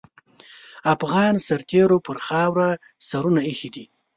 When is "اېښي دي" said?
3.47-3.85